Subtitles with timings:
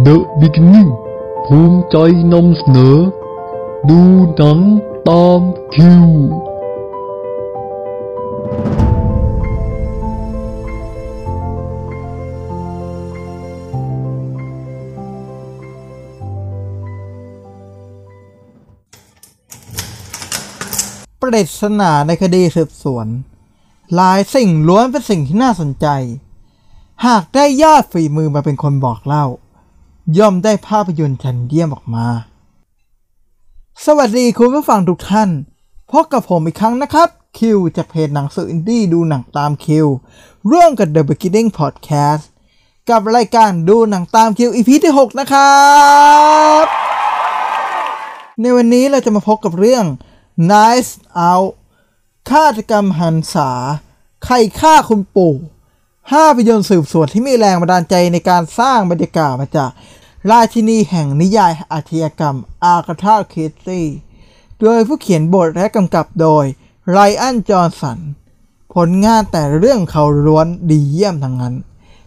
[0.00, 0.90] The Beginning
[1.46, 1.96] ภูมิใจ
[2.32, 2.96] นำเสนอ
[3.88, 4.00] ดู
[4.36, 4.58] หนัง
[5.08, 5.40] ตาม
[5.74, 6.06] คิว
[21.20, 23.06] ปริศนาในคดีสืบสวน
[23.94, 25.86] หลายสิ่งล้วนเป็นสิ่งที่น่าสนใจ
[27.06, 29.26] หากได้ญาติฝีมือมาเป็นคนบอกเล่า
[30.18, 32.06] ย่อมได้ภาพยนตร์ชั้นเยี่ยมออกมา
[33.84, 35.30] สวัสดีคุณผู้ฟังทุกท่าน
[35.92, 37.08] พบกับผมอีกครั้งนะครับ
[37.38, 39.86] คิวจากเพจหนังสืออินดี้ดูหนังตามคิว
[40.50, 42.24] ร่วมกับ The Beginning Podcast
[42.90, 45.62] กับรายการดูหนังตามคิว EP ที่ 6 นะครั
[46.62, 46.64] บ
[48.40, 49.84] ในวันนี้เราจะมาพบกับเรื่อง
[50.52, 50.92] Nice
[51.28, 51.50] Out
[52.30, 53.50] ฆาตกรรมหรรษา
[54.24, 55.34] ใครฆ่าคุณปู่
[56.02, 59.70] 5ภาพยนตร์สืบสวนที่มีแรงบันดาลใจในการสร้างบรรยากาศมาจาก
[60.30, 63.86] ราชินีแห่งนิยายอาชญากรรมอาร์คาธาเคสซี่
[64.60, 66.44] โดยผู้เขียนบทและกำกับโดย
[66.90, 67.98] Rian Johnson
[68.74, 71.54] ผลงานแต่ละเรื่องเขาล้วนดีเยี่ยมทั้งนั้น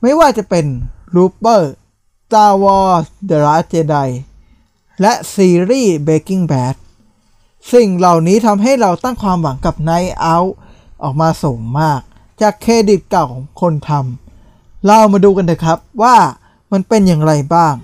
[0.00, 0.66] ไม่ว่าจะเป็น
[1.14, 1.72] Looper
[2.26, 4.08] Star Wars The Last Jedi
[5.00, 6.74] และซีรีส์ Breaking Bad
[7.72, 10.50] สิ่งเหล่านี้ทำให้เราตั้งความหวังกับ Night Out
[11.02, 12.00] ออกมาสูงมาก
[12.42, 16.16] จากเครดิตเก่าของคนทำเรามาดูกันเถอะครับว่า
[16.72, 17.74] มันเป็นอย่างไรบ้าง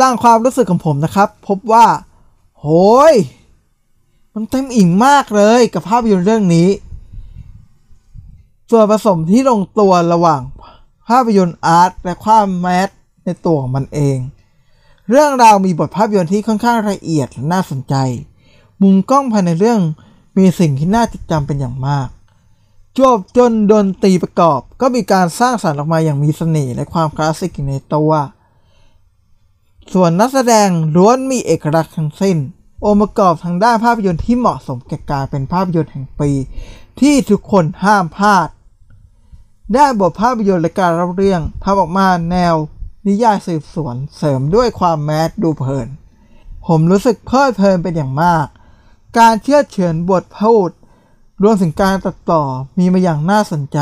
[0.00, 1.86] ตั้งความรู้สึกของผมนะครับ พบว่า
[2.60, 2.66] โห
[3.12, 3.14] ย
[4.34, 6.68] มันเต็มอิ่งมากเลยกับภาพยนตร์เรื่องนี้
[8.70, 10.40] ส่วนผสมที่ลงตัวระหว่าง
[11.08, 12.88] ภาพยนตร์อาร์ตและความแมส
[13.24, 14.18] ในตัวของมันเอง
[15.10, 17.94] เรื่องราวมีบทภาพยนตร์ที่ค่อนข้างละเอียดและน่าสนใจ
[18.82, 19.80] มุมกล้องภายในเรื่อง
[20.38, 22.08] มีสิ่งที่น่าจดจำเป็นอย่างมาก
[22.98, 28.12] จบจนดนตรีประกอบก็มีการสร้างสรรค์ออกมาอย่างมีเสน่ห์และความคลาสสิกในตัว
[29.92, 32.36] ส่วนนักแสดงล้วนมีเอกลักษณ์ทั้งสิ้น
[32.84, 36.30] องค์ประกอบทางด้านภาพยนตร์ที่เหมาะสมแก่การเป็นภาพยนตร์แห่งปี
[37.00, 38.48] ที่ทุกคนห้ามพลาด
[39.74, 42.54] ได้บทภาพยนตร์และการเล่าเรื่องทำออกมาแนว
[43.06, 45.88] นิยายสืบสวนเสริมด้วยความแมสดูเพลิน
[46.66, 48.46] ผมรู้สึกเพลิดเพลินเป็นอย่างมาก
[49.18, 50.70] การเชื่อเฉือนบทพูด
[51.42, 52.42] รวมถึงการตัดต่อ
[52.78, 53.78] มีมาอย่างน่าสนใจ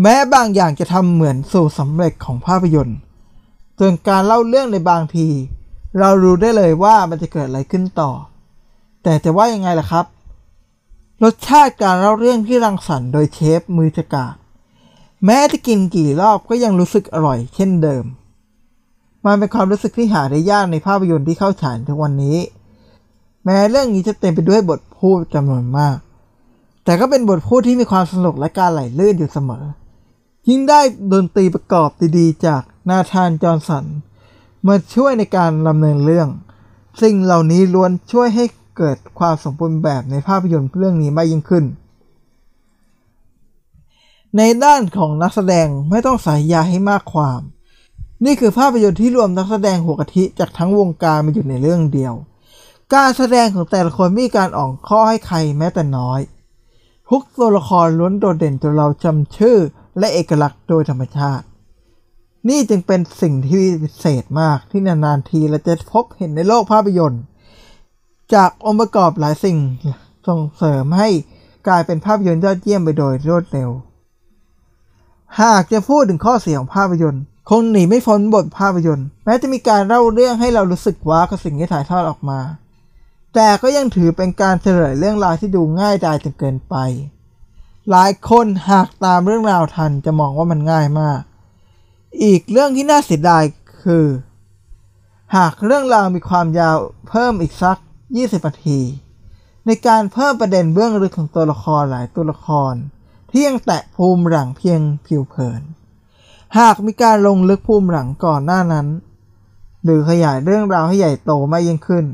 [0.00, 2.98] แม้บางอย่างจะทำเหมือนสู่สำเร็จของภาพยนตร์
[3.78, 5.28] ส่วนการเล่าเรื่องในบางที
[5.98, 8.10] เรารู้ได้เลยว่ามันจะเกิดอะไรขึ้นต่อ
[9.02, 10.06] แต่จะว่ายังไงล่ะครับ
[11.22, 14.34] รสชาติการเล่าเรื่องที่รังสรรค์โดยเชฟมือฉกาจ
[15.24, 18.04] แม้จะกินกี่รอบก็ยังรู้สึกอร่อยเช่นเดิม
[19.26, 22.38] มันเป็นความรู้สึกที่หาได้ยากในภาพยนตร์ที่เข้าฉายทุกวันนี้
[23.44, 25.96] แม้เรื่องนี้จะเต็มไปด้วยบทพูดจำนวนมาก
[26.84, 29.64] แต่ก็เป็นบทพูดที่มีความสนุกและการไหลลื่นอยู่เสมอ
[30.48, 30.80] ยิ่งได้
[31.12, 33.84] ดนตรีประกอบดีๆ จากนาธานจอห์นสัน
[34.66, 36.28] มาช่วยในการดำเนินเรื่อง
[37.02, 38.44] สิ่งเหล่านี้ล้วนช่วยให้
[38.76, 41.64] เกิดความสมบูรณ์แบบในภาพยนตร์เรื่องนี้มากยิ่งขึ้น
[44.36, 47.40] ในด้านของนักแสดงไม่ต้องใส่ยาให้มากความ
[48.24, 52.14] นี่คือภาพยนตร์ที่รวมนักแสดงหัวกะทิจากทั้งวงการมาอยู่ในเรื่องเดียว
[52.94, 56.20] การแสดงของแต่ละคนมีการอ่อนข้อให้ใครแม้แต่น้อย
[57.10, 59.56] ทุกตัวละครล้วนโดดเด่นจนเราจำชื่อ
[59.98, 61.46] และเอกลักษณ์โดยธรรมชาติ
[62.48, 67.22] นี่จึงเป็นสิ่งที่พิเศษมากที่นานๆทีเราจะพบเห็นในโลกภาพยนตร์
[68.34, 69.58] จากองค์ประกอบหลายสิ่ง
[70.28, 71.08] ส่งเสริมให้
[71.68, 73.70] กลายเป็นภาพยนตร์ยอดเยี่ยมไปโดยรวดเร็ว
[75.42, 82.40] หากจะพูดถึงข้อเสียของภาพยนตร์ คงหนีไม่พ้นบทภาพยนตร์ แม้จะมีการเล่าเรื่องให้เรารู้สึกว้ากับสิ่งที่ถ่ายทอดออกมา
[83.34, 86.74] แต่ก็ยังถือเป็นการเฉลยเรื่องราวที่ดูง่ายดายจนเกินไป
[87.90, 91.20] หลายคนหากตามเรื่องราวทันจะมองว่ามันง่ายมาก
[92.22, 93.44] อีกเรื่องที่น่าเสียดาย
[93.82, 94.06] คือ
[95.36, 96.76] หากเรื่องราวมีความยาว
[97.08, 97.78] เพิ่มอีกสัก
[98.12, 98.80] 20นาที
[99.66, 102.74] ในการเพิ่มประเด็นเบื้องลึกของตัวละครหลายตัวละคร
[103.38, 105.62] ที่ยังแตะภูมิหลังเพียงผิวเผิน
[106.58, 108.86] หากมีการลงลึกภูมิหลังก่อนหน้านั้น
[109.84, 112.04] หรือขยายเรื่องราวให้ใหญ่โตมากยิ่งขึ้น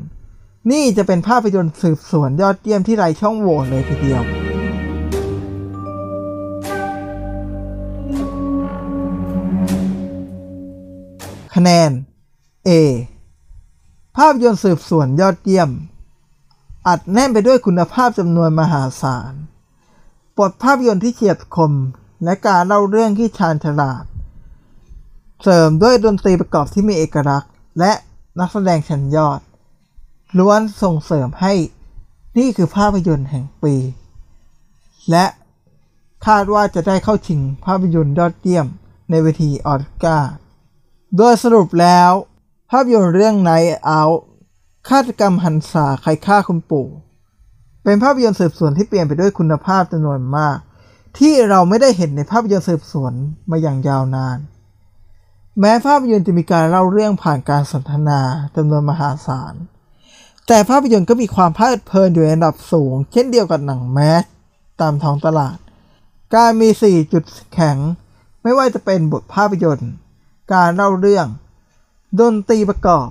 [0.71, 4.23] นี่จะเป็นภาพยนตร์สืบสวนยอดเยี่ยมที่ไร้ช่องโหว่เลยทีเดียว
[11.55, 11.91] คะแนน
[12.67, 12.69] A
[14.17, 15.69] ภาพยนตร์สืบสวนยอดเยี่ยม
[16.87, 19.33] อัดแน่นไปด้วยคุณภาพจำนวนมหาศาล
[20.39, 21.73] บทภาพยนตร์ที่เฉียบคม
[22.23, 24.03] และการเล่าเรื่องที่ชาญฉลาด
[25.41, 27.91] เสริมด้วยดนตรีประกอบที่มีเอกลักษณ์ และ
[28.39, 29.39] นักแสดงชั้นยอด
[30.37, 31.53] ล้วนส่งเสริมให้
[32.37, 33.75] นี่คือภาพยนตร์แห่งปี
[35.11, 35.25] และ
[36.25, 38.67] คาดว่าจะได้เข้าชิงภาพยนตร์ยอดเยี่ยม
[39.09, 40.33] ในเวทีออสการ์
[41.17, 42.11] โดยสรุปแล้ว
[42.71, 44.19] ภาพยนตร์เรื่อง Night Out
[44.89, 46.87] ฆาตกรรมหันษาใครฆ่าคุณปู่
[47.83, 50.57] เป็นภาพยนตร์สืบสวนที่เปลี่ยนไปด้วยคุณภาพจำนวนมาก
[51.19, 53.13] ที่เราไม่ได้เห็นในภาพยนตร์สืบสวน
[53.49, 54.37] มาอย่างยาวนาน
[55.59, 58.19] แม้ภาพยนตร์จะมีการเล่าเรื่องผ่านการสนทนา
[58.55, 59.53] จำนวนมหาศาล
[60.47, 64.23] แต่ภาพยนตร์ก็มีความเพลิดเพลินอยู่ในระดับสูง เช่นเดียวกับหนังแมส
[64.81, 65.57] ตามท้องตลาด
[66.35, 67.77] การมี 4 จุดแข็ง
[68.43, 69.91] ไม่ว่าจะเป็นบทภาพยนตร์
[70.53, 71.27] การเล่าเรื่อง
[72.19, 73.09] ดนตรีประกอบ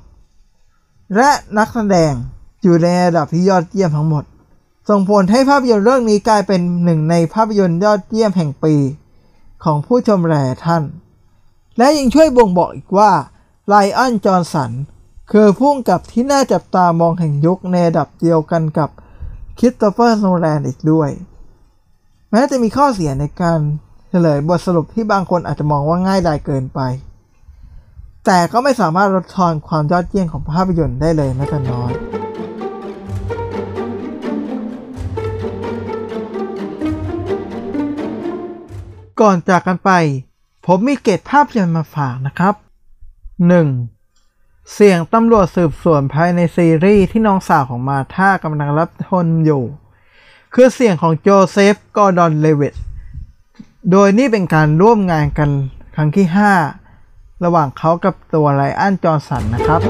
[1.16, 2.12] และนักแสดง
[2.62, 4.24] อยู่ในระดับที่ยอดเยี่ยมทั้งหมด
[4.88, 8.74] ส่งผลให้ภาพยนตร์เรื่องนี้กลายเป็นหนึ่งในภาพยนตร์ยอดเยี่ยมแห่งปี
[9.64, 10.82] ของผู้ชมหลายท่าน
[11.78, 13.12] และยังช่วยบ่งบอกอีกว่า
[13.68, 14.70] ไลออนจอห์นสัน
[15.32, 18.90] คือผู้กำกับที่น่าจับตามองแห่งยุคในระดับเดียวกันกับ
[19.58, 21.10] คริสโตเฟอร์โนแลนอีกด้วย
[22.30, 23.58] แม้จะมีข้อเสียในการ
[24.08, 26.80] เฉลยบทสรุปที่บางคนอาจจะมองว่าง่ายดายเกินไป
[28.26, 31.92] แต่ก็ไม่สามารถลดทอนความยอดเยี่ยมของภาพยนตร์ได้เลยแม้แต่น้อย
[39.20, 39.90] ก่อนจากกันไป
[40.66, 42.54] ผมมีเกตภาพยนตร์มาฝากนะครับ
[43.80, 44.72] 1.
[44.72, 49.64] เสียงตำรวจสืบสวนภายในซีรีส์ที่น้องสาวของมาธากำลังรับทนอยู่
[50.54, 52.74] คือเสียงของโจเซฟกอร์ดอน-เลวิตต์
[53.90, 55.50] โดยนี่เป็นการร่วมงานกัน
[55.94, 56.26] ครั้งที่
[56.86, 59.80] 5 ระหว่างเขากับตัวไรอันจอห์นสันนะครับ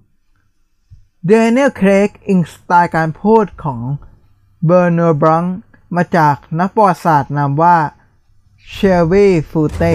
[0.00, 1.26] 2.
[1.26, 3.80] เดน i ลเครกอิงสไตล์การพูดของ
[4.66, 5.44] เบอร์น r บรัง
[5.96, 7.76] มาจากนักประวัติศาสตร์นามว่า
[8.70, 9.92] เชลวีฟูเต้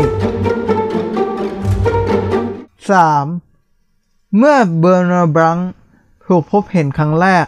[3.57, 4.37] 3.
[4.37, 5.57] เมื่อเบอร์น r บรัง
[6.25, 7.45] ถูกพบเห็นครั้งแรก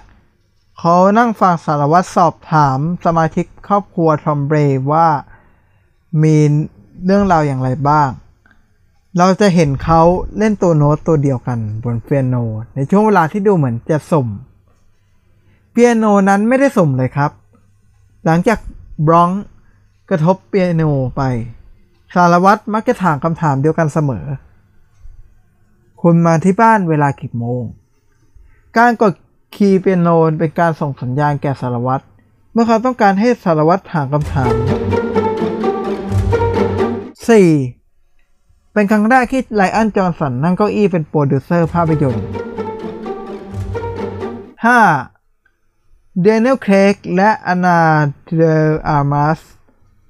[0.79, 4.57] เขานั่งฟังสารวัตรสอบถามสมาชิกครอบครัวทอมเบร
[4.91, 5.07] ว่า
[6.23, 6.35] มี
[7.05, 8.09] เรื่องราวอย่างไรบ้าง
[9.17, 10.01] เราจะเห็นเขา
[10.37, 12.35] เล่นตัวโน้ตตัวเดียวกันบนเปียโน
[12.75, 14.27] ในช่วงเวลาที่ดูเหมือนจะสม
[15.71, 17.31] เปียโนนั้นไม่ได้สมเลยครับ
[18.25, 18.59] หลังจาก
[19.07, 19.29] บรอง
[20.09, 20.83] กระทบเปียโน
[21.15, 21.21] ไป
[22.15, 24.25] สารวัตรมักจะถามคำถามเดียวกันเสมอ
[26.01, 27.63] คุณมาที่บ้านเวลากี่โมง
[28.77, 29.13] การกด
[29.55, 32.03] คีย์เปียโนเป็นการส่งสัญญาณแก่สารวัตร
[32.53, 34.53] เมื่อเขาต้องการให้สารวัตรถามคำถาม
[37.47, 38.73] 4.
[38.73, 42.25] เป็นครั้งแรกที่ไรอันจอห์นสันนั่งเก้าอี้เป็นโปรดิวเซอร์ภาพยนตร์
[44.65, 45.14] 5.
[46.21, 47.79] เดนิลเครกและอนา
[48.35, 49.39] เดลอาร์มัส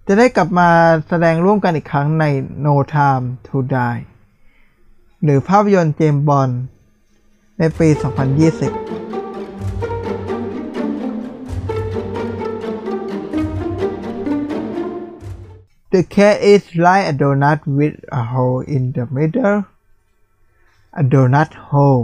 [0.07, 0.69] จะได้กลับมา
[1.07, 2.25] แสดงร่วมกันอีกครั้งใน
[2.66, 4.02] No Time to Die
[5.24, 6.50] หรือภาพยนตร์เจมส์บอล
[7.60, 8.02] ในปี 2020
[15.94, 19.60] The cat is like a donut with a hole in the middle
[21.02, 22.04] a donut hole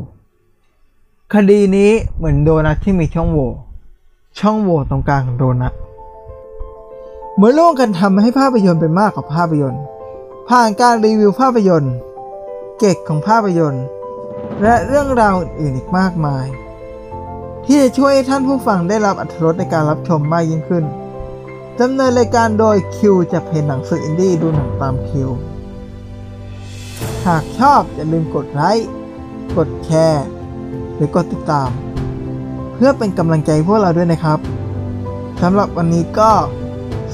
[1.34, 3.52] คดีนี้เหมือนโดนัทที่มีช่องโหว่
[4.40, 5.74] ช่องโหว่ตรงกลางของโดนัท
[7.36, 9.84] เหมือนร่วมกันทำให้ภาพยนตร์เป็นมากกว่าภาพยนตร์
[10.50, 11.96] ผ่านการรีวิวภาพยนตร์
[12.80, 13.86] เก็กของภาพยนตร์
[14.62, 16.46] และเรื่องราวอื่นๆอีกมากมาย
[17.66, 20.86] ที่จะช่วยให้ท่านผู้ฟังได้รับอรรถรสในการรับชมมากยิ่งขึ้น
[21.80, 25.30] ดำเนินรายการโดยคิวจากเพจหนังสืออินดี้ดูหนังตามคิว
[27.28, 28.90] หากชอบอย่าลืมกดไลค์
[29.58, 30.26] กดแชร์
[30.96, 31.70] หรือกดติดตาม
[32.84, 34.40] พื่อเป็นกำลังใจพวกเราด้วยนะครับ
[35.42, 36.32] สำหรับวันนี้ก็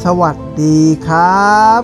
[0.04, 1.82] สวัสดีครับ